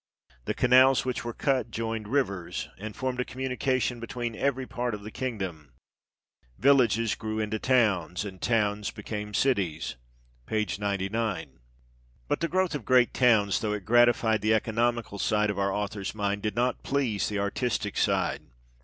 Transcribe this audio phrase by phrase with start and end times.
[0.45, 5.03] The canals which were cut joined rivers, and formed a communication between every part of
[5.03, 5.73] the kingdom.
[6.57, 9.97] Villages grew into towns, and towns became cities"
[10.47, 10.65] (p.
[10.79, 11.59] 99).
[12.27, 16.15] But the growth of great towns, though it gratified the economical side of our author's
[16.15, 18.41] mind, did not please the artistic side.